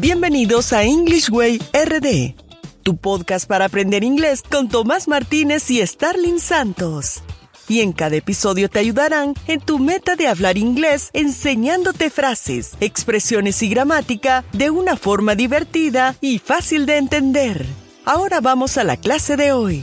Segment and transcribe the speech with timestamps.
[0.00, 2.36] Bienvenidos a English Way RD,
[2.84, 7.24] tu podcast para aprender inglés con Tomás Martínez y Starling Santos.
[7.68, 13.60] Y en cada episodio te ayudarán en tu meta de hablar inglés enseñándote frases, expresiones
[13.64, 17.66] y gramática de una forma divertida y fácil de entender.
[18.04, 19.82] Ahora vamos a la clase de hoy.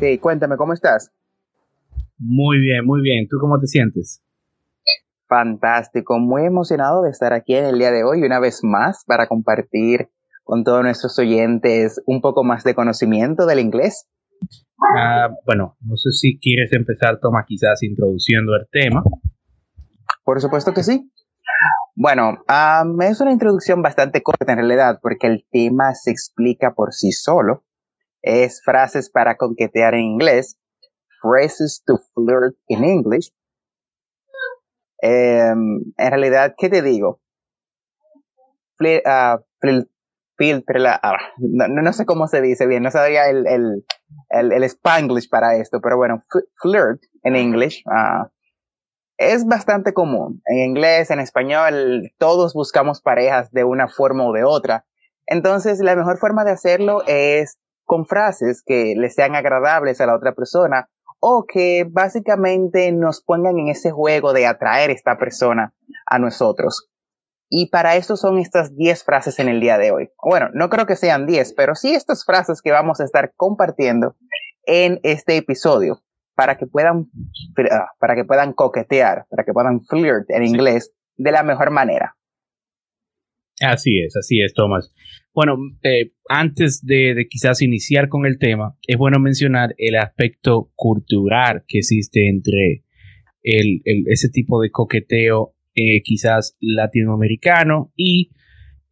[0.00, 1.12] Sí, cuéntame, ¿cómo estás?
[2.18, 3.28] Muy bien, muy bien.
[3.28, 4.20] ¿Tú cómo te sientes?
[5.32, 9.28] Fantástico, muy emocionado de estar aquí en el día de hoy una vez más para
[9.28, 10.10] compartir
[10.44, 14.10] con todos nuestros oyentes un poco más de conocimiento del inglés.
[14.94, 19.02] Ah, bueno, no sé si quieres empezar, Toma, quizás introduciendo el tema.
[20.22, 21.10] Por supuesto que sí.
[21.94, 22.44] Bueno,
[23.00, 27.64] es una introducción bastante corta en realidad porque el tema se explica por sí solo.
[28.20, 30.58] Es frases para coquetear en inglés,
[31.22, 33.32] phrases to flirt in English,
[35.02, 37.20] Em, en realidad, ¿qué te digo?
[38.80, 39.38] Uh,
[41.38, 43.84] no, sé cómo se dice bien, no sabía el, el,
[44.30, 46.24] el, spanglish para esto, pero bueno,
[46.60, 48.28] flirt en inglés uh,
[49.18, 50.40] es bastante común.
[50.46, 54.84] En inglés, en español, todos buscamos parejas de una forma o de otra.
[55.26, 60.14] Entonces, la mejor forma de hacerlo es con frases que le sean agradables a la
[60.16, 60.88] otra persona
[61.24, 65.72] o que básicamente nos pongan en ese juego de atraer esta persona
[66.10, 66.88] a nosotros.
[67.48, 70.10] Y para eso son estas 10 frases en el día de hoy.
[70.20, 74.16] Bueno, no creo que sean 10, pero sí estas frases que vamos a estar compartiendo
[74.64, 76.02] en este episodio
[76.34, 77.04] para que puedan,
[77.70, 82.16] ah, para que puedan coquetear, para que puedan flirt en inglés de la mejor manera.
[83.62, 84.92] Así es, así es, Tomás.
[85.34, 91.64] Bueno, eh, antes de, quizás iniciar con el tema, es bueno mencionar el aspecto cultural
[91.66, 92.84] que existe entre
[93.44, 98.30] ese tipo de coqueteo eh, quizás latinoamericano y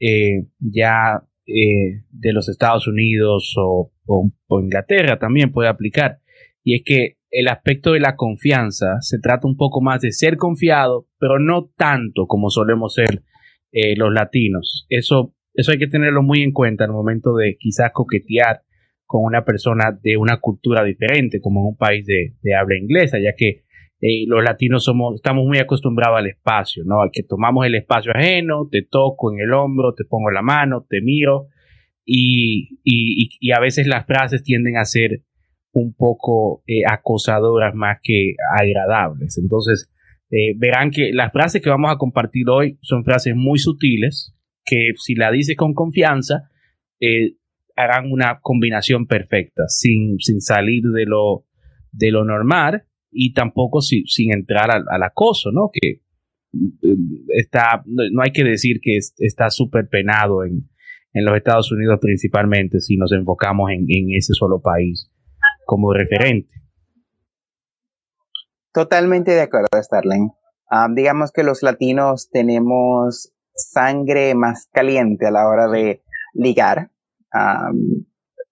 [0.01, 6.21] eh, ya de los Estados Unidos o, o Inglaterra también puede aplicar.
[6.63, 10.37] Y es que el aspecto de la confianza se trata un poco más de ser
[10.37, 13.25] confiado, pero no tanto como solemos ser
[13.73, 14.87] eh, los latinos.
[14.89, 18.63] Eso, eso hay que tenerlo muy en cuenta al momento de quizás coquetear
[19.07, 23.33] con una persona de una cultura diferente, como en un país de, habla inglesa, ya
[23.37, 23.65] que
[24.01, 27.03] eh, los latinos somos, estamos muy acostumbrados al espacio, ¿no?
[27.03, 30.87] Al que tomamos el espacio ajeno, te toco en el hombro, te pongo la mano,
[30.89, 31.49] te miro,
[32.05, 35.23] y, y, a veces las frases tienden a ser
[35.73, 39.39] un poco eh, acosadoras más que agradables.
[39.39, 39.91] Entonces,
[40.31, 44.33] eh, verán que las frases que vamos a compartir hoy son frases muy sutiles
[44.65, 46.45] que si la dices con confianza
[47.01, 47.35] eh,
[47.75, 51.47] harán una combinación perfecta sin, sin salir de lo,
[51.91, 55.71] de lo normal y tampoco sin entrar al, acoso, ¿no?
[55.73, 56.03] Que
[56.53, 56.97] eh,
[57.29, 60.69] está, no hay que decir que está súper penado en,
[61.13, 65.11] en, los Estados Unidos principalmente si nos enfocamos en, en ese solo país
[65.67, 66.60] como referente.
[68.73, 70.33] Totalmente de acuerdo, Starling.
[70.95, 76.03] Digamos que los latinos tenemos sangre más caliente a la hora de
[76.35, 76.91] ligar,
[77.33, 77.71] a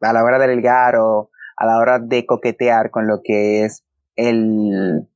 [0.00, 3.84] la hora de ligar o a la hora de coquetear con lo que es
[4.16, 5.08] el,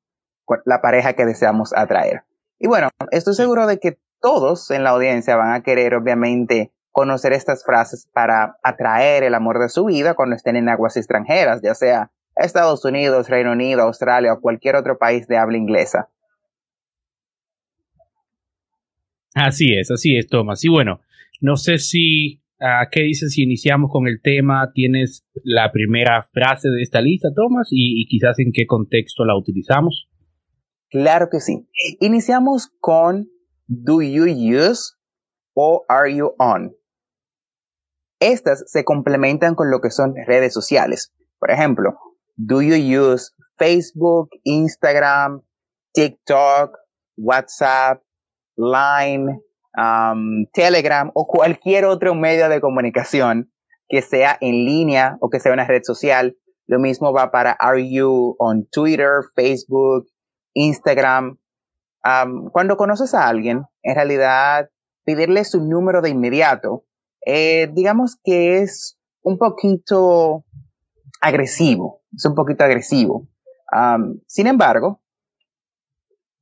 [0.65, 2.25] la pareja que deseamos atraer.
[2.59, 7.33] Y bueno, estoy seguro de que todos en la audiencia van a querer, obviamente, conocer
[7.33, 11.75] estas frases para atraer el amor de su vida cuando estén en aguas extranjeras, ya
[11.75, 16.09] sea Estados Unidos, Reino Unido, Australia o cualquier otro país de habla inglesa.
[19.35, 20.65] Así es, así es, Tomás.
[20.65, 21.01] Y bueno,
[21.41, 24.73] no sé si, uh, ¿qué dices si iniciamos con el tema?
[24.75, 27.69] ¿Tienes la primera frase de esta lista, Tomás?
[27.71, 30.09] Y, y quizás en qué contexto la utilizamos.
[30.91, 31.67] Claro que sí.
[32.01, 33.29] Iniciamos con
[33.67, 34.93] Do you use
[35.55, 36.75] o are you on?
[38.21, 41.13] Estas se complementan con lo que son redes sociales.
[41.39, 41.99] Por ejemplo,
[42.37, 45.43] Do you use Facebook, Instagram,
[45.95, 46.79] TikTok,
[47.17, 48.03] WhatsApp,
[48.57, 49.41] Line,
[49.77, 53.53] um, Telegram o cualquier otro medio de comunicación
[53.89, 56.37] que sea en línea o que sea una red social?
[56.67, 60.07] Lo mismo va para Are You on Twitter, Facebook,
[60.55, 61.39] Instagram.
[62.05, 64.71] Um, cuando conoces a alguien, en realidad,
[65.05, 66.85] pedirle su número de inmediato,
[67.27, 70.45] eh, digamos que es un poquito
[71.23, 73.29] agresivo es un poquito agresivo.
[74.27, 75.01] sin embargo,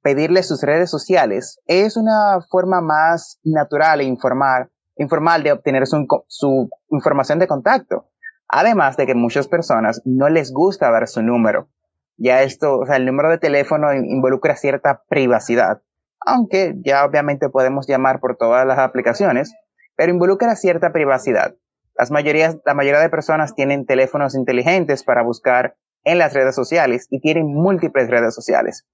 [0.03, 6.07] pedirle sus redes sociales es una forma más natural e informar, informal de obtener su,
[6.27, 8.09] su información de contacto.
[8.49, 11.69] Además de que muchas personas no les gusta dar su número.
[12.17, 15.83] Ya esto, o sea, el número de teléfono involucra cierta privacidad.
[16.27, 19.55] aunque ya obviamente podemos llamar por todas las aplicaciones,
[19.97, 21.55] pero involucra cierta privacidad.
[22.01, 27.07] Las mayorías, la mayoría de personas tienen teléfonos inteligentes para buscar en las redes sociales
[27.11, 28.87] y tienen múltiples redes sociales.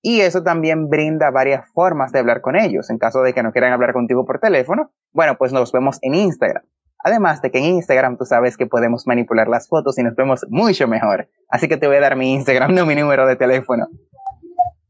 [0.00, 2.88] Y eso también brinda varias formas de hablar con ellos.
[2.88, 6.14] En caso de que no quieran hablar contigo por teléfono, bueno, pues nos vemos en
[6.14, 6.62] Instagram.
[7.02, 10.46] Además de que en Instagram tú sabes que podemos manipular las fotos y nos vemos
[10.48, 11.30] mucho mejor.
[11.48, 13.88] Así que te voy a dar mi Instagram, no mi número de teléfono.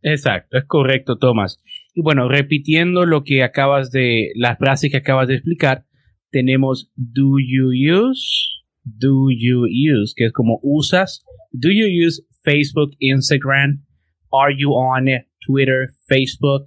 [0.03, 1.59] Exacto, es correcto, Tomás.
[1.95, 5.87] Y bueno, repitiendo lo que acabas de, las frases que acabas de explicar,
[6.33, 8.49] tenemos do you use,
[8.85, 13.85] do you use, que es como usas, do you use Facebook, Instagram,
[14.33, 15.07] are you on
[15.47, 16.65] Twitter, Facebook,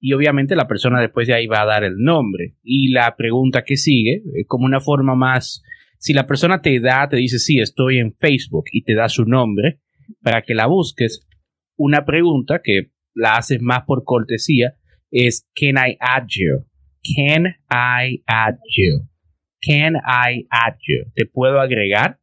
[0.00, 2.56] y obviamente la persona después de ahí va a dar el nombre.
[2.62, 5.62] Y la pregunta que sigue, como una forma más,
[5.98, 9.24] si la persona te da, te dice, sí, estoy en Facebook y te da su
[9.24, 9.80] nombre,
[10.22, 11.26] para que la busques,
[11.76, 14.74] una pregunta que la haces más por cortesía
[15.10, 16.67] es, can I add you?
[17.16, 19.02] Can I add you?
[19.64, 21.04] Can I add you?
[21.14, 22.18] ¿Te puedo agregar?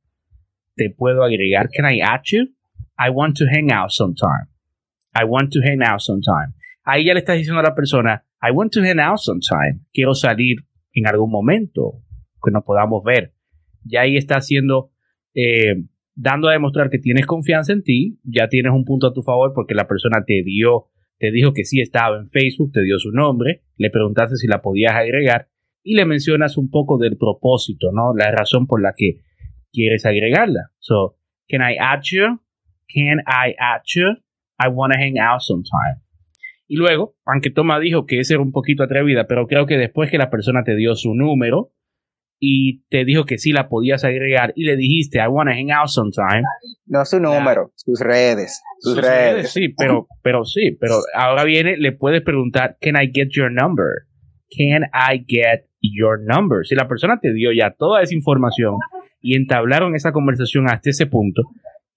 [0.75, 1.69] ¿Te puedo agregar?
[1.69, 2.47] Can I add you?
[2.97, 4.47] I want to hang out sometime.
[5.13, 6.53] I want to hang out sometime
[6.85, 9.81] ahí ya le estás diciendo a la persona, I want to hang out sometime.
[9.91, 10.57] Quiero salir
[10.93, 12.03] en algún momento
[12.41, 13.33] que nos podamos ver.
[13.83, 14.91] Ya ahí está haciendo,
[15.33, 15.83] eh,
[16.13, 19.51] dando a demostrar que tienes confianza en ti, ya tienes un punto a tu favor
[19.53, 23.11] porque la persona te dio, te dijo que sí estaba en Facebook, te dio su
[23.11, 25.47] nombre, le preguntaste si la podías agregar
[25.83, 28.13] y le mencionas un poco del propósito, ¿no?
[28.15, 29.19] La razón por la que
[29.71, 30.71] quieres agregarla.
[30.79, 31.17] So,
[31.47, 32.41] can I add you?
[32.93, 34.17] Can I add you?
[34.59, 36.01] I want to hang out sometime.
[36.67, 40.09] Y luego, aunque Toma dijo que ese era un poquito atrevida, pero creo que después
[40.09, 41.71] que la persona te dio su número
[42.39, 45.87] y te dijo que sí la podías agregar y le dijiste, I wanna hang out
[45.87, 46.43] sometime.
[46.85, 48.61] No su número, sus redes.
[48.79, 49.51] Sus, redes.
[49.51, 54.07] Sí, pero, pero sí, pero ahora viene, le puedes preguntar, can I get your number?
[54.55, 56.65] Can I get your number?
[56.65, 58.75] Si la persona te dio ya toda esa información
[59.21, 61.41] y entablaron esa conversación hasta ese punto,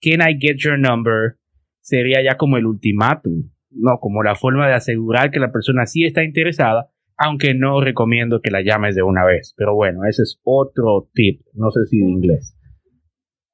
[0.00, 1.36] can I get your number?
[1.80, 6.04] Sería ya como el ultimátum no, como la forma de asegurar que la persona sí
[6.04, 6.88] está interesada,
[7.18, 9.54] aunque no recomiendo que la llames de una vez.
[9.56, 12.56] Pero bueno, ese es otro tip, no sé si de inglés.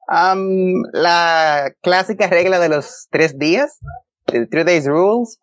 [0.06, 3.80] la clásica regla de los tres días,
[4.26, 5.40] the three days rules.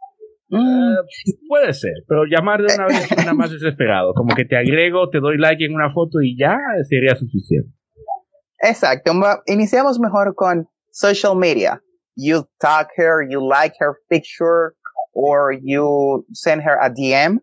[0.50, 0.58] Mm.
[0.58, 4.14] Eh, puede ser, pero llamar de una vez es nada más desesperado.
[4.14, 6.58] Como que te agrego, te doy like en una foto y ya
[6.90, 7.72] sería suficiente.
[8.62, 9.14] Exacto.
[9.48, 11.82] Iniciamos mejor con social media
[12.16, 14.76] you tag her, you like her picture,
[15.14, 17.40] or you send her a DM.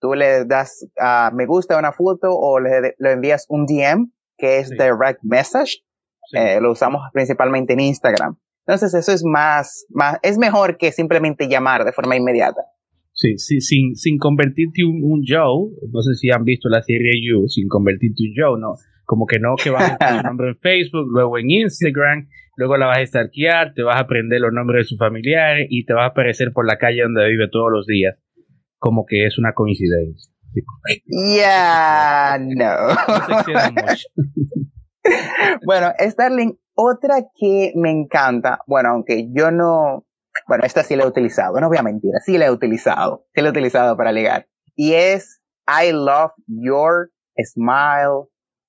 [0.00, 4.58] Tú le das uh, me gusta una foto o le, le, envías un DM, que
[4.58, 5.82] es direct message.
[6.32, 8.36] Eh, lo usamos principalmente en Instagram.
[8.66, 12.62] Entonces eso es más, más, es mejor que simplemente llamar de forma inmediata.
[13.12, 17.20] Sí, sí sin, sin convertirte un, un Joe, no sé si han visto la serie
[17.20, 20.56] You, sin convertirte un Joe, no, como que no, que vas a poner nombre en
[20.56, 24.84] Facebook, luego en Instagram, luego la vas a stalkear, te vas a aprender los nombres
[24.84, 27.86] de sus familiares y te vas a aparecer por la calle donde vive todos los
[27.86, 28.22] días.
[28.80, 30.32] Como que es una coincidencia.
[31.06, 32.74] Ya, no.
[35.64, 40.06] bueno, Starling, otra que me encanta, bueno, aunque yo no,
[40.48, 43.42] bueno, esta sí la he utilizado, no voy a mentir, sí la he utilizado, sí
[43.42, 44.48] la he utilizado para ligar.
[44.74, 47.10] Y es I love your
[47.44, 48.28] smile,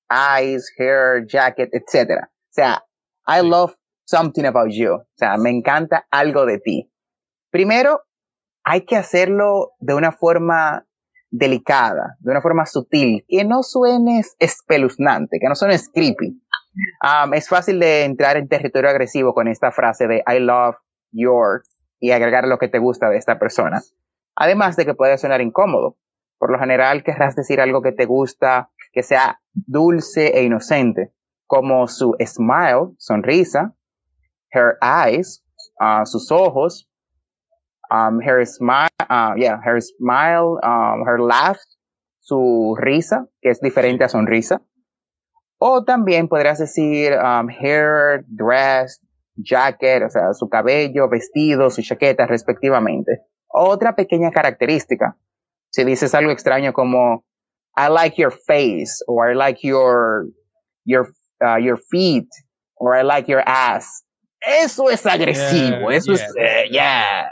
[0.10, 2.26] eyes, hair, jacket, etc.
[2.26, 2.84] O sea,
[3.28, 3.74] I love
[4.06, 4.94] something about you.
[4.94, 6.92] O sea, me encanta algo de ti.
[7.50, 8.02] Primero,
[8.64, 10.86] hay que hacerlo de una forma
[11.30, 16.42] delicada, de una forma sutil, que no suene espeluznante, que no suene creepy.
[17.04, 20.76] Um, es fácil de entrar en territorio agresivo con esta frase de I love
[21.12, 21.64] your
[22.00, 23.82] y agregar lo que te gusta de esta persona.
[24.36, 25.98] Además de que puede sonar incómodo.
[26.38, 31.14] Por lo general querrás decir algo que te gusta, que sea dulce e inocente,
[31.46, 33.76] como su smile, sonrisa,
[34.52, 35.44] her eyes,
[35.80, 36.91] uh, sus ojos,
[37.92, 41.60] um, her smile, uh, yeah, her smile, um, her laugh,
[42.20, 44.62] su risa, que es diferente a sonrisa.
[45.60, 49.00] O también podrías decir um, hair, dress,
[49.36, 53.22] jacket, o sea, su cabello, vestido, su chaqueta, respectivamente.
[53.48, 55.18] Otra pequeña característica.
[55.70, 57.26] Si dices algo extraño como
[57.78, 60.28] I like your face, or I like your
[60.86, 61.08] your
[61.42, 62.28] uh, your feet,
[62.76, 64.04] or I like your ass.
[64.42, 67.32] Eso es agresivo, eso es, eh, ya.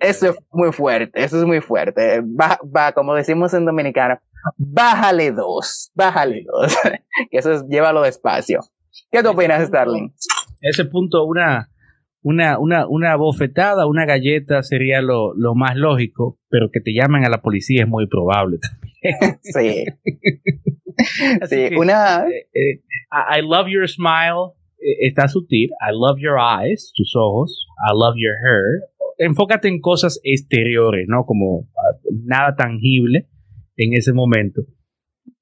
[0.00, 2.20] Eso es muy fuerte, eso es muy fuerte.
[2.20, 4.18] Va, va, como decimos en dominicano,
[4.56, 6.76] bájale dos, bájale dos.
[7.30, 8.60] que eso es, llévalo despacio.
[9.10, 10.12] ¿Qué te opinas, Starling?
[10.60, 11.70] Ese punto, una,
[12.22, 17.24] una, una, una bofetada, una galleta sería lo, lo más lógico, pero que te llamen
[17.24, 19.38] a la policía es muy probable también.
[19.42, 19.84] sí.
[21.48, 22.26] sí, una...
[22.26, 22.82] Eh, eh,
[23.12, 25.70] I love your smile, eh, está sutil.
[25.80, 27.66] I love your eyes, tus ojos.
[27.78, 28.82] I love your hair.
[29.18, 31.24] Enfócate en cosas exteriores, ¿no?
[31.24, 33.28] Como ah, nada tangible
[33.76, 34.62] en ese momento.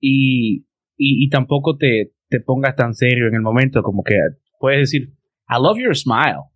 [0.01, 0.67] Y,
[0.97, 4.17] y, y tampoco te, te pongas tan serio en el momento, como que
[4.59, 5.11] puedes decir,
[5.49, 6.51] I love your smile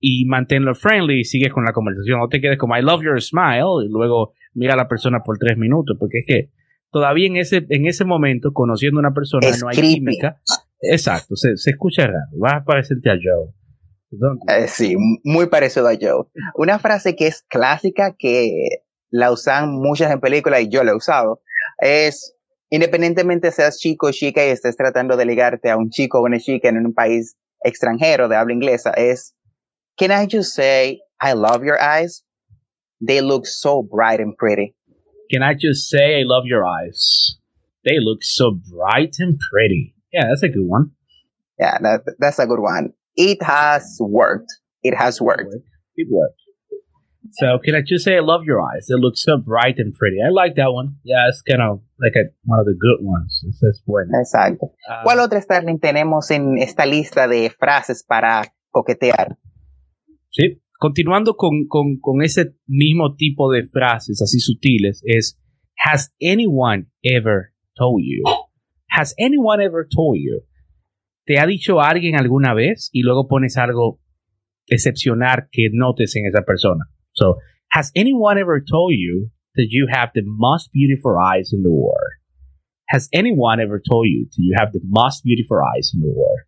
[0.00, 2.18] y manténlo friendly y sigues con la conversación.
[2.18, 5.38] No te quedes como I love your smile y luego mira a la persona por
[5.38, 6.50] tres minutos, porque es que
[6.90, 10.40] todavía en ese, en ese momento, conociendo a una persona, no hay química.
[10.80, 12.26] Exacto, se, escucha raro.
[12.36, 13.54] Vas a parecerte a Joe.
[14.48, 16.26] Eh, sí, muy parecido a Joe.
[16.54, 18.50] Una frase que es clásica, que
[19.10, 21.40] la usan muchas en películas y yo la he usado,
[21.78, 22.34] es
[22.70, 26.38] independientemente seas chico o chica y estés tratando de ligarte a un chico o una
[26.38, 29.34] chica en un país extranjero de habla inglesa, es
[29.98, 32.24] Can I just say, I love your eyes?
[33.00, 34.74] They look so bright and pretty.
[35.30, 37.38] Can I just say, I love your eyes?
[37.84, 39.94] They look so bright and pretty.
[40.12, 40.92] Yeah, that's a good one.
[41.58, 42.94] Yeah, that, that's a good one.
[43.16, 44.52] It has worked.
[44.82, 45.54] It has worked.
[45.96, 46.42] It worked.
[47.34, 48.86] So can I just say I love your eyes?
[48.88, 50.18] They look so bright and pretty.
[50.20, 50.96] I like that one.
[51.04, 53.42] Yeah, it's kind of like a, one of the good ones.
[53.46, 54.10] It's, it's bueno.
[54.20, 54.72] Exacto.
[54.88, 59.38] Uh, ¿Cuál otra Starling tenemos en esta lista de frases para coquetear?
[60.30, 65.38] Sí, continuando con, con, con, ese mismo tipo de frases así sutiles, es
[65.84, 68.22] Has anyone ever told you?
[68.90, 70.42] Has anyone ever told you?
[71.24, 72.90] ¿Te ha dicho alguien alguna vez?
[72.92, 74.00] Y luego pones algo
[74.66, 76.84] excepcional que notes en esa persona.
[77.12, 77.36] So,
[77.70, 82.18] has anyone ever told you that you have the most beautiful eyes in the world?
[82.88, 86.46] Has anyone ever told you that you have the most beautiful eyes in the world?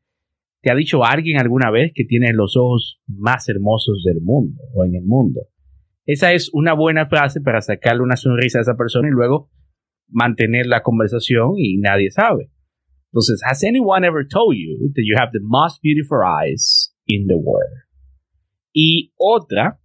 [0.62, 4.84] ¿Te ha dicho alguien alguna vez que tienes los ojos más hermosos del mundo o
[4.84, 5.42] en el mundo?
[6.06, 9.50] Esa es una buena frase para sacarle una sonrisa a esa persona y luego
[10.08, 12.50] mantener la conversación y nadie sabe.
[13.14, 17.36] Entonces, has anyone ever told you that you have the most beautiful eyes in the
[17.36, 17.84] world?
[18.72, 19.78] Y otra,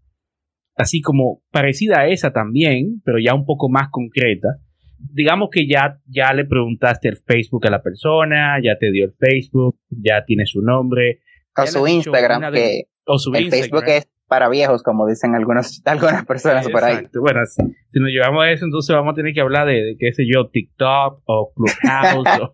[0.75, 4.57] así como parecida a esa también, pero ya un poco más concreta,
[4.97, 9.11] digamos que ya, ya le preguntaste el Facebook a la persona, ya te dio el
[9.11, 11.19] Facebook, ya tiene su nombre.
[11.55, 16.25] O su Instagram, que o su el Facebook es para viejos, como dicen algunos, algunas
[16.25, 17.07] personas por ahí.
[17.19, 20.23] Bueno, si, nos llevamos a eso, entonces vamos a tener que hablar de, qué sé
[20.31, 22.51] yo, TikTok o Clubhouse.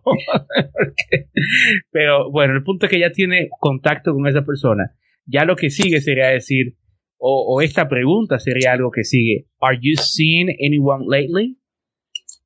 [1.92, 4.96] pero bueno, el punto es que ya tiene contacto con esa persona.
[5.26, 6.76] Ya lo que sigue sería decir,
[7.18, 11.58] o, o esta pregunta sería algo que sigue, ¿Are you seeing anyone lately?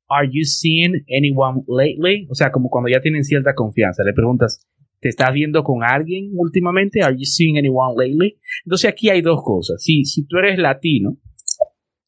[0.09, 2.27] Are you seeing anyone lately?
[2.29, 4.67] O sea, como cuando ya tienen cierta confianza, le preguntas,
[5.01, 7.01] ¿te estás viendo con alguien últimamente?
[7.01, 8.37] Are you seeing anyone lately?
[8.65, 9.83] Entonces aquí hay dos cosas.
[9.83, 11.17] Si, si tú eres latino,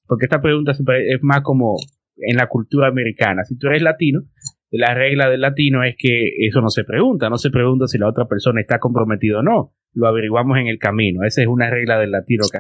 [0.07, 1.75] porque esta pregunta es más como
[2.17, 4.21] en la cultura americana, si tú eres latino,
[4.69, 8.07] la regla del latino es que eso no se pregunta, no se pregunta si la
[8.07, 11.99] otra persona está comprometida o no, lo averiguamos en el camino, esa es una regla
[11.99, 12.45] del latino.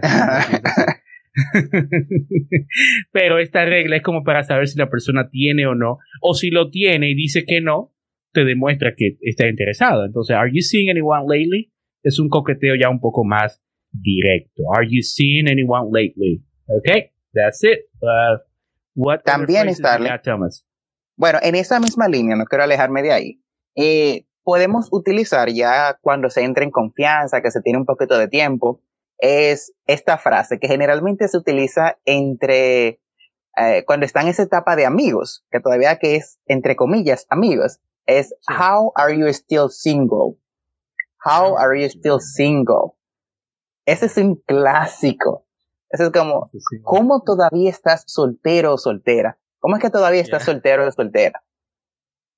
[3.11, 6.51] Pero esta regla es como para saber si la persona tiene o no, o si
[6.51, 7.92] lo tiene y dice que no,
[8.33, 10.05] te demuestra que está interesado.
[10.05, 11.71] Entonces, ¿Are you seeing anyone lately?
[12.03, 13.61] Es un coqueteo ya un poco más
[13.91, 14.63] directo.
[14.75, 16.43] ¿Are you seeing anyone lately?
[16.67, 17.79] Okay, that's it.
[18.01, 18.41] Uh,
[18.95, 20.11] what También, Starling.
[21.15, 23.41] Bueno, en esa misma línea, no quiero alejarme de ahí.
[23.75, 28.27] Eh, podemos utilizar ya cuando se entra en confianza, que se tiene un poquito de
[28.27, 28.81] tiempo,
[29.19, 32.99] es esta frase que generalmente se utiliza entre
[33.57, 37.79] eh, cuando están en esa etapa de amigos, que todavía que es entre comillas amigos,
[38.05, 40.37] es How are you still single?
[41.23, 42.95] How are you still single?
[43.85, 45.45] Ese es un clásico.
[45.89, 46.49] Ese es como,
[46.83, 49.37] ¿cómo todavía estás soltero o soltera?
[49.59, 51.43] ¿Cómo es que todavía estás soltero o soltera?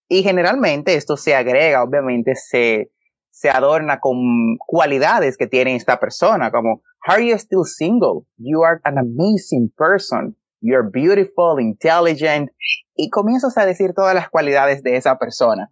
[0.08, 2.92] Y generalmente esto se agrega, obviamente se,
[3.32, 8.26] se adorna con cualidades que tiene esta persona, como, are you still single?
[8.38, 10.36] You are an amazing person.
[10.66, 12.50] You're beautiful, intelligent.
[12.96, 15.70] Y comienzas a decir todas las cualidades de esa persona.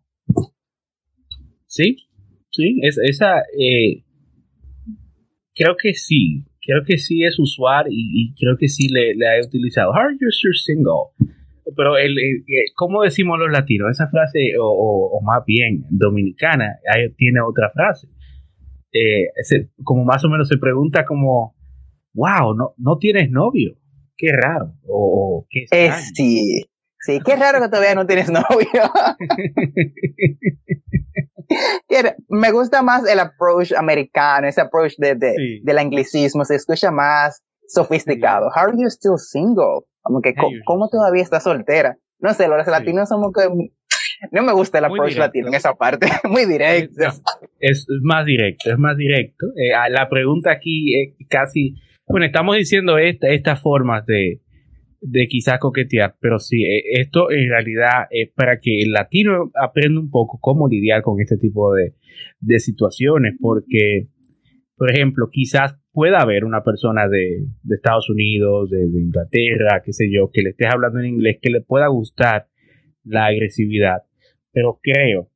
[1.65, 1.97] Sí,
[2.51, 4.03] sí, es, esa, eh,
[5.55, 9.45] creo que sí, creo que sí es usual y, creo que sí le, le he
[9.45, 9.91] utilizado.
[9.93, 11.33] Are you still single?
[11.75, 12.15] pero el,
[12.75, 13.89] ¿cómo decimos los latinos?
[13.89, 16.77] Esa frase, o, más bien dominicana,
[17.17, 18.07] tiene otra frase.
[18.91, 19.25] Eh,
[19.83, 21.55] como más o menos se pregunta como,
[22.13, 23.75] wow, no, no tienes novio.
[24.15, 24.73] Qué raro.
[24.87, 26.63] O, qué eh, sí,
[26.99, 28.67] sí, qué raro que todavía no tienes novio.
[32.29, 37.41] me gusta más el approach americano, ese approach de, de, del anglicismo, se escucha más
[37.67, 38.47] sofisticado.
[38.47, 39.85] How are you still single?
[40.01, 40.33] Como que,
[40.65, 41.97] ¿cómo, todavía estás soltera?
[42.19, 43.47] No sé, los latinos somos que
[44.31, 47.05] no me gusta el approach latino en esa parte, muy directo.
[47.59, 49.47] Es, más directo, es más directo.
[49.55, 51.75] Eh, la pregunta aquí es casi,
[52.07, 54.41] bueno, estamos diciendo esta, estas formas de,
[55.05, 59.99] de quizás coquetear, pero sí, eh, esto en realidad es para que el latino aprenda
[59.99, 61.93] un poco cómo lidiar con este tipo de,
[62.39, 64.07] de situaciones, porque,
[64.75, 69.91] por ejemplo, quizás pueda haber una persona de, de Estados Unidos, de, de, Inglaterra, qué
[69.91, 72.47] sé yo, que le estés hablando en inglés, que le pueda gustar
[73.03, 74.03] la agresividad,
[74.51, 75.29] pero creo,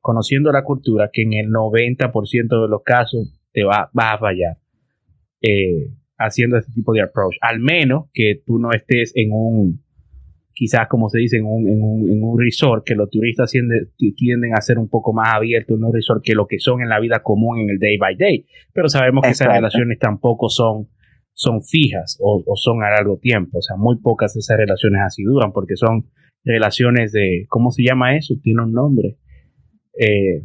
[0.00, 4.61] conociendo la cultura, que en el 90% de los casos te va, va a fallar.
[5.42, 7.36] Eh, haciendo este tipo de approach.
[7.40, 9.82] Al menos que tú no estés en un,
[10.54, 13.90] quizás como se dice, en un, en un, en un resort, que los turistas tienden,
[14.16, 16.88] tienden, a ser un poco más abiertos en un resort que lo que son en
[16.88, 18.46] la vida común en el day by day.
[18.72, 20.88] Pero sabemos que esas relaciones tampoco son,
[21.32, 23.58] son fijas o, o, son a largo tiempo.
[23.58, 26.06] O sea, muy pocas de esas relaciones así duran porque son
[26.44, 28.34] relaciones de, ¿cómo se llama eso?
[28.42, 29.16] Tiene un nombre.
[29.98, 30.44] Eh,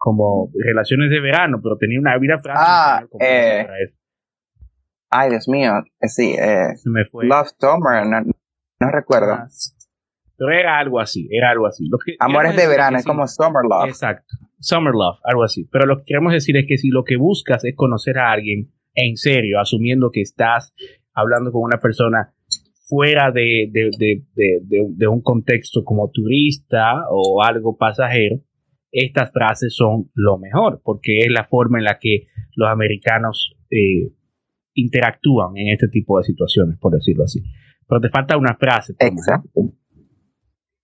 [0.00, 2.64] como relaciones de verano, pero tenía una vida frágil.
[2.66, 3.66] Ah, eh,
[5.10, 9.34] Ay, Dios mío, eh, sí, eh, Love Summer, no, recuerdo.
[9.34, 9.46] Ah,
[10.38, 11.84] pero era algo así, era algo así.
[12.18, 13.88] Amores de verano, es como Summer Love.
[13.88, 15.68] Exacto, Summer Love, algo así.
[15.70, 18.72] Pero lo que queremos decir es que si lo que buscas es conocer a alguien
[18.94, 20.72] en serio, asumiendo que estás
[21.12, 22.32] hablando con una persona
[22.88, 24.24] fuera de, de, de,
[24.64, 28.40] de, un contexto como turista o algo pasajero,
[28.92, 34.12] estas frases son lo mejor, porque es la forma en la que los americanos eh,
[34.74, 37.42] interactúan en este tipo de situaciones, por decirlo así.
[37.88, 38.94] Pero te falta una frase.
[38.98, 39.72] Exacto.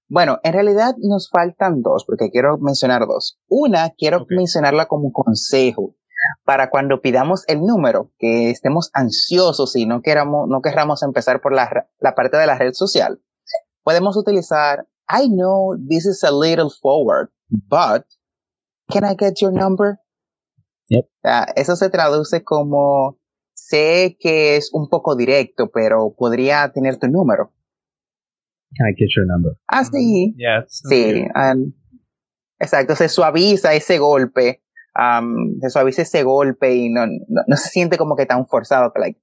[0.08, 3.40] Bueno, en realidad nos faltan dos, porque quiero mencionar dos.
[3.48, 5.96] Una, quiero mencionarla como consejo
[6.44, 11.54] para cuando pidamos el número, que estemos ansiosos y no queramos, no querramos empezar por
[11.54, 13.20] la, la parte de la red social.
[13.82, 18.04] Podemos utilizar, I know this is a little forward, but
[18.90, 19.98] can I get your number?
[20.88, 21.08] Yep.
[21.56, 23.18] eso se traduce como
[23.54, 27.52] sé que es un poco directo, pero podría tener tu número.
[28.76, 29.56] Can I get your number?
[29.68, 30.34] Ah, sí.
[30.36, 31.24] Yeah, sí.
[31.34, 31.72] Um,
[32.58, 34.62] exacto, se suaviza ese golpe.
[34.94, 38.92] Um, se suaviza ese golpe y no, no, se siente como que tan forzado.
[38.96, 39.20] like,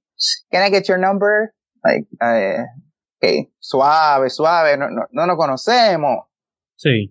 [0.50, 1.54] can I get your number?
[1.82, 2.64] Like, uh,
[3.18, 6.26] okay, suave, suave, no, no, no nos conocemos.
[6.76, 7.10] Sí.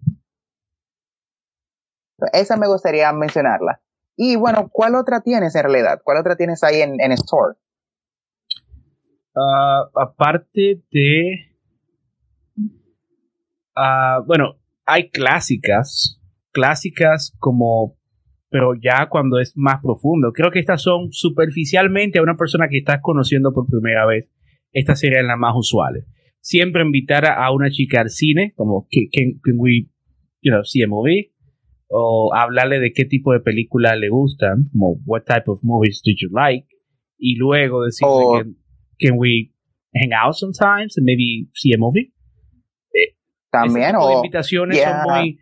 [2.31, 3.81] Esa me gustaría mencionarla.
[4.15, 6.01] Y bueno, ¿cuál otra tienes en realidad?
[6.03, 7.55] ¿Cuál otra tienes ahí en, en Store?
[9.35, 11.49] Uh, aparte de...
[13.75, 17.97] Uh, bueno, hay clásicas, clásicas como,
[18.49, 20.31] pero ya cuando es más profundo.
[20.31, 24.29] Creo que estas son superficialmente a una persona que estás conociendo por primera vez.
[24.71, 26.05] Estas serían las más usuales.
[26.39, 29.87] Siempre invitar a, una chica al cine, como, can, we,
[30.41, 30.85] you know, see?
[31.95, 36.15] O hablarle de qué tipo de películas le gustan, como what type of movies did
[36.19, 36.67] you like,
[37.17, 38.55] y luego decirle
[38.97, 39.51] que can we
[39.93, 42.11] hang out sometimes and maybe see a movie.
[42.93, 43.13] Eh,
[43.51, 45.37] También, o invitaciones son muy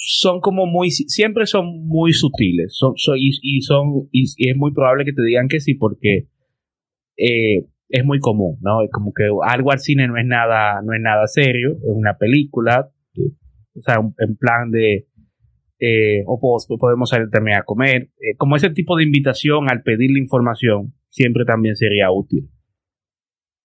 [0.00, 5.12] son como muy siempre son muy sutiles son, y, son y, es muy probable que
[5.12, 6.28] te digan que sí porque
[7.16, 10.94] eh, es muy común no es como que algo al cine no es nada no
[10.94, 15.07] es nada serio es una película o sea en plan de
[15.80, 16.38] eh, o
[16.78, 18.10] podemos salir también a comer.
[18.18, 22.50] Eh, como ese tipo de invitación al pedir la información siempre también sería útil.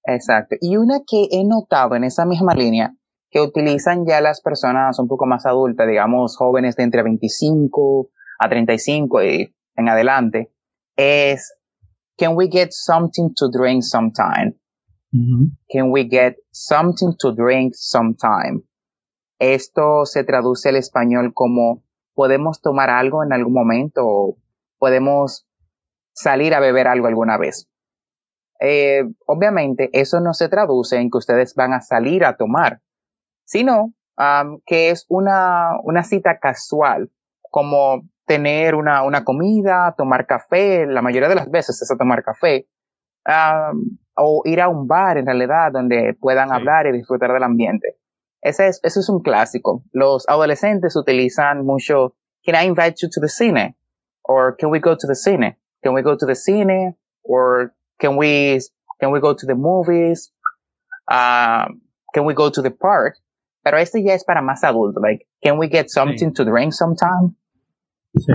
[0.05, 0.55] Exacto.
[0.59, 2.95] Y una que he notado en esa misma línea
[3.29, 8.49] que utilizan ya las personas un poco más adultas, digamos jóvenes de entre 25 a
[8.49, 10.51] 35 y en adelante,
[10.95, 11.53] es
[12.17, 14.55] Can we get something to drink sometime?
[15.69, 18.63] Can we get something to drink sometime?
[19.39, 24.37] Esto se traduce al español como podemos tomar algo en algún momento o
[24.77, 25.47] podemos
[26.13, 27.67] salir a beber algo alguna vez.
[28.59, 32.81] Eh, obviamente, eso no se traduce en que ustedes van a salir a tomar,
[33.45, 33.93] sino
[34.65, 37.11] que es una, una cita casual,
[37.49, 42.23] como tener una, una comida, tomar café, la mayoría de las veces es a tomar
[42.23, 42.67] café,
[44.15, 47.97] o ir a un bar en realidad donde puedan hablar y disfrutar del ambiente.
[48.43, 49.83] Ese es, eso es un clásico.
[49.93, 53.75] Los adolescentes utilizan mucho, can I invite you to the cine?
[54.25, 55.55] Or can we go to the cine?
[55.83, 56.95] Can we go to the cine?
[57.23, 58.59] Or can we,
[58.99, 60.31] can we go to the movies?
[61.09, 61.81] Um,
[62.13, 63.17] can we go to the park?
[63.63, 65.01] pero esto ya es para más adultos.
[65.01, 67.35] Like, can we get something to drink sometime?
[68.17, 68.33] Sí.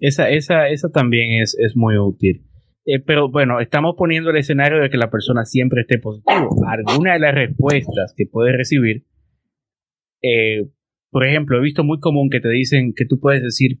[0.00, 2.44] Esa, esa, esa también es, es muy útil.
[2.86, 6.50] Eh, pero bueno, estamos poniendo el escenario de que la persona siempre esté positivo.
[6.66, 9.06] Alguna de las respuestas que puedes recibir,
[10.22, 10.64] eh,
[11.10, 13.80] por ejemplo, he visto muy común que te dicen que tú puedes decir,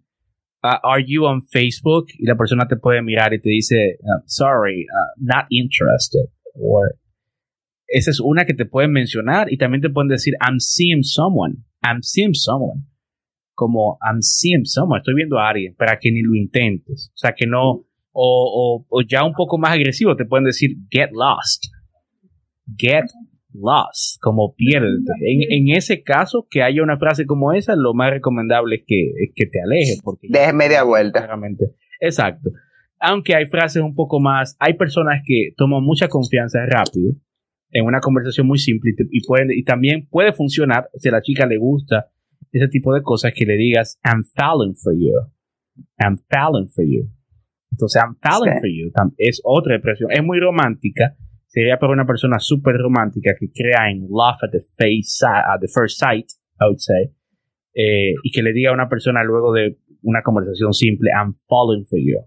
[0.62, 2.06] uh, ¿Are you on Facebook?
[2.18, 6.30] Y la persona te puede mirar y te dice, uh, Sorry, uh, not interested.
[6.54, 6.96] Or,
[7.86, 11.56] esa es una que te pueden mencionar y también te pueden decir, I'm seeing someone.
[11.82, 12.86] I'm seeing someone.
[13.54, 14.98] Como, I'm seeing someone.
[14.98, 17.10] Estoy viendo a alguien para que ni lo intentes.
[17.14, 17.84] O sea, que no
[18.14, 21.64] o, o, ya un poco más agresivo, te pueden decir get lost.
[22.78, 23.04] Get
[23.52, 25.12] lost, como piérdete.
[25.20, 29.10] En, en, ese caso, que haya una frase como esa, lo más recomendable es que,
[29.18, 30.00] es que te alejes.
[30.02, 31.28] Porque Dejes media vuelta.
[32.00, 32.50] Exacto.
[33.00, 37.12] Aunque hay frases un poco más, hay personas que toman mucha confianza rápido
[37.70, 41.44] en una conversación muy simple y, pueden, y también puede funcionar si a la chica
[41.44, 42.08] le gusta
[42.52, 45.12] ese tipo de cosas que le digas I'm falling for you.
[45.98, 47.10] I'm falling for you.
[47.74, 48.92] Entonces, I'm falling for you.
[49.18, 50.12] Es otra expresión.
[50.12, 51.16] Es muy romántica.
[51.46, 55.68] Sería para una persona súper romántica que crea en love at the, face, at the
[55.68, 56.26] first sight,
[56.60, 57.12] I would say.
[57.74, 61.84] Eh, y que le diga a una persona luego de una conversación simple, I'm falling
[61.84, 62.18] for you.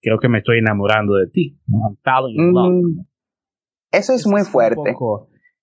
[0.00, 1.58] Creo que me estoy enamorando de ti.
[1.68, 2.72] I'm falling in love.
[2.72, 3.00] Mm,
[3.90, 4.94] eso es, muy fuerte.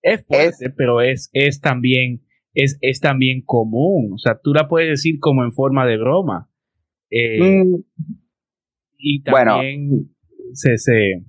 [0.02, 4.12] es fuerte, pero es, es también, es, es también común.
[4.14, 6.50] O sea, tú la puedes decir como en forma de broma.
[7.10, 8.21] Eh, mm
[9.02, 10.04] y también bueno,
[10.54, 11.22] se, se,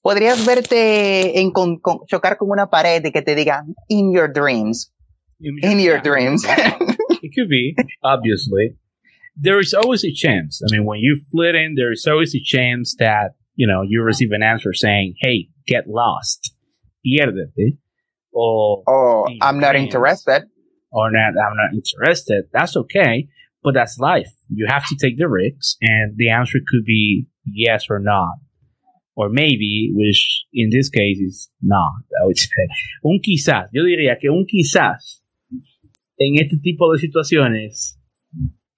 [0.00, 4.32] Podrías verte en con, con, chocar con una pared y que te diga in your
[4.32, 4.92] dreams.
[5.40, 6.44] In, in your dreams.
[7.22, 8.76] it could be, obviously.
[9.36, 10.60] There is always a chance.
[10.62, 14.02] I mean, when you flit in, there is always a chance that, you know, you
[14.02, 16.54] receive an answer saying, hey, get lost.
[17.04, 17.78] Piérdete.
[18.32, 20.44] Or, oh, I'm not interested.
[20.90, 22.44] Or not, I'm not interested.
[22.52, 23.28] That's okay.
[23.62, 24.30] But that's life.
[24.48, 28.36] You have to take the risks, and the answer could be yes or not,
[29.14, 32.02] or maybe, which in this case is not.
[32.20, 32.48] I would say
[33.04, 33.68] un quizás.
[33.72, 35.22] Yo diría que un quizás
[36.18, 37.98] en este tipo de situaciones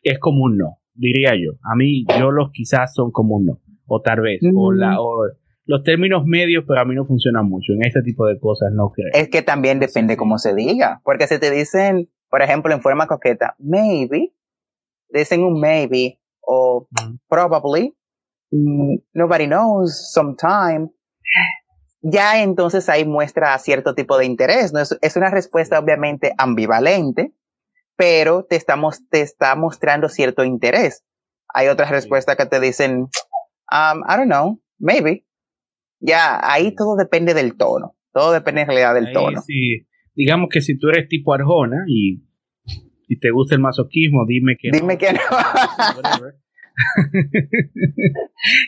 [0.03, 0.79] es como un no.
[0.95, 1.59] Diría yo.
[1.65, 5.27] A mí, yo los quizás son como un no, o tal vez, o la, o
[5.67, 7.73] los términos medios, pero a mí no funcionan mucho.
[7.73, 9.09] En este tipo de cosas no creo.
[9.13, 13.09] Es que también depende cómo se diga, porque si te dicen, por ejemplo, en forma
[13.09, 14.33] coqueta, maybe,
[15.09, 16.89] dicen un maybe o
[17.29, 17.97] probably,
[18.51, 20.91] mm, nobody knows, sometime,
[22.05, 24.73] ya entonces ahí muestra cierto tipo de interés.
[24.73, 24.81] ¿no?
[24.81, 27.33] Es, una respuesta obviamente ambivalente,
[27.97, 31.03] pero te, estamos, te está mostrando cierto interés.
[31.49, 33.09] Hay otras respuestas que te dicen,
[33.73, 35.25] um, I don't know, maybe.
[36.01, 37.97] Ya, ahí todo depende del tono.
[38.13, 39.41] Todo depende en realidad del tono.
[39.41, 39.87] Sí.
[40.15, 42.23] Digamos que si tú eres tipo Arjona y
[43.09, 45.21] y te gusta el masoquismo, dime que dime que no.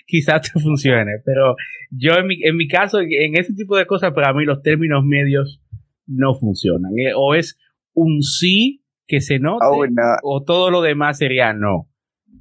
[0.07, 1.57] Quizás te funcione, pero
[1.91, 5.05] yo en mi, en mi caso, en ese tipo de cosas, para mí los términos
[5.05, 5.61] medios
[6.07, 6.93] no funcionan.
[6.99, 7.59] Eh, o es
[7.95, 9.85] un sí que se note, oh,
[10.23, 11.89] o todo lo demás sería no.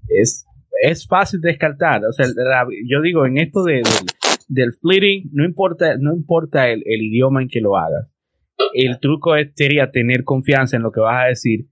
[0.07, 0.45] Es,
[0.81, 2.01] es fácil descartar.
[2.05, 2.25] O sea,
[2.87, 3.81] yo digo, en esto de,
[4.47, 8.07] del flirting, no importa, no importa el, el idioma en que lo hagas.
[8.73, 11.67] El truco sería tener confianza en lo que vas a decir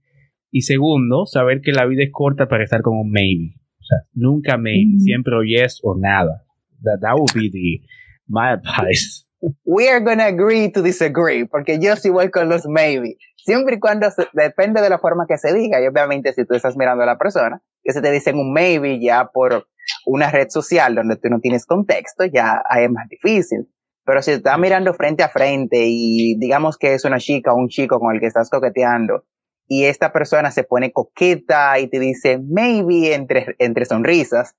[0.54, 3.56] y segundo, saber que la vida es corta para estar con un maybe.
[3.80, 6.44] O sea, nunca maybe, siempre o yes o nada.
[6.84, 7.84] That, that would be the,
[8.28, 9.26] my advice.
[9.64, 13.16] We are going to agree to disagree, porque yo sí voy con los maybe.
[13.36, 15.82] Siempre y cuando depende de la forma que se diga.
[15.82, 19.00] Y obviamente si tú estás mirando a la persona, que se te dicen un maybe
[19.00, 19.66] ya por
[20.06, 23.68] una red social donde tú no tienes contexto, ya es más difícil.
[24.04, 27.66] Pero si estás mirando frente a frente y digamos que es una chica o un
[27.68, 29.24] chico con el que estás coqueteando
[29.66, 34.54] y esta persona se pone coqueta y te dice maybe entre, entre sonrisas,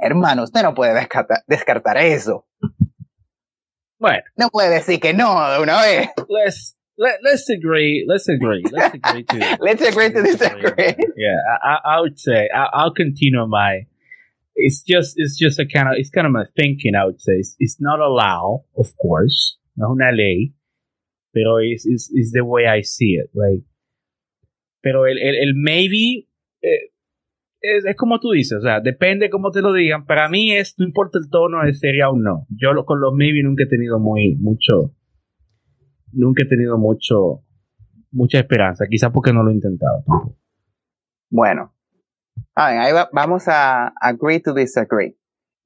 [0.00, 2.46] hermano, usted no puede descartar, descartar eso.
[3.98, 4.22] Bueno.
[4.36, 6.08] No puede decir que no de una vez.
[6.28, 10.96] Let's, let, let's agree, let's agree, let's agree to Let's agree to disagree.
[11.16, 13.86] Yeah, I, I would say, I, I'll continue my,
[14.54, 17.32] it's just, it's just a kind of, it's kind of my thinking, I would say.
[17.34, 20.52] It's, it's not allowed, of course, no es una ley,
[21.34, 23.30] pero it's, it's, it's the way I see it.
[23.34, 23.64] Like,
[24.80, 26.28] Pero el, el, el maybe
[26.62, 26.92] eh,
[27.60, 30.06] es, es, como tú dices, o sea, depende cómo te lo digan.
[30.06, 32.46] Para mí es, no importa el tono, sería un no.
[32.48, 34.94] Yo lo, con los maybe nunca he tenido muy, mucho,
[36.12, 37.44] nunca he tenido mucho,
[38.10, 38.86] mucha esperanza.
[38.88, 40.04] Quizás porque no lo he intentado.
[41.28, 41.74] Bueno,
[42.54, 45.16] ahí vamos a agree to disagree.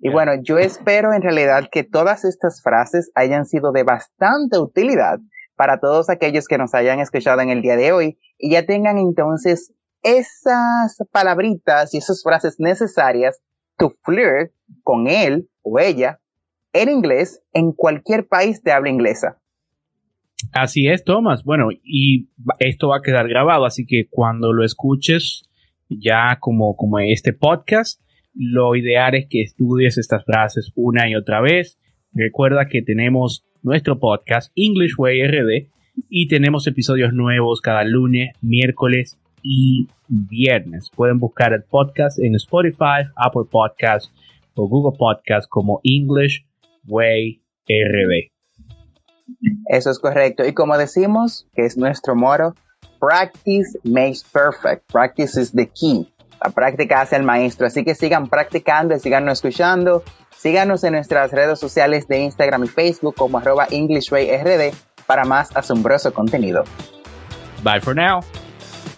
[0.01, 5.19] Y bueno, yo espero en realidad que todas estas frases hayan sido de bastante utilidad
[5.57, 8.99] para todos aquellos que nos hayan escuchado en el día de hoy y ya tengan
[8.99, 13.41] entonces esas palabritas y esas frases necesarias
[13.79, 16.21] to flirt con él o ella
[16.73, 19.41] en inglés en cualquier país de habla inglesa.
[20.53, 21.45] Así es, Tomás.
[21.45, 25.49] Bueno, y esto va a quedar grabado, así que cuando lo escuches
[25.89, 28.01] ya como, como este podcast,
[28.35, 31.79] lo ideal es que estudies estas frases una y otra vez.
[32.13, 35.71] Recuerda que tenemos nuestro podcast English Way RD
[36.11, 40.91] y tenemos episodios nuevos cada lunes, miércoles y viernes.
[40.95, 44.13] Pueden buscar el podcast en Spotify, Apple Podcast
[44.55, 46.47] o Google Podcast como English
[46.87, 48.31] Way RD.
[49.69, 50.47] Eso es correcto.
[50.47, 52.55] Y como decimos, que es nuestro moro,
[53.01, 54.85] practice makes perfect.
[54.93, 56.07] Practice is the key.
[56.45, 57.67] La práctica hace el maestro.
[57.67, 60.05] Así que sigan practicando y sigan escuchando.
[60.45, 64.75] Síganos en nuestras redes sociales de Instagram y Facebook como arroba EnglishWayRD
[65.07, 66.65] para más asombroso contenido.
[67.63, 68.21] Bye for now.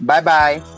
[0.00, 0.75] Bye bye.